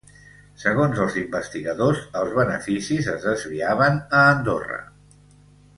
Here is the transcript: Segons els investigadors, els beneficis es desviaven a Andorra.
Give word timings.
Segons 0.61 1.01
els 1.03 1.17
investigadors, 1.23 2.01
els 2.23 2.33
beneficis 2.39 3.11
es 3.17 3.27
desviaven 3.31 4.01
a 4.21 4.23
Andorra. 4.33 4.85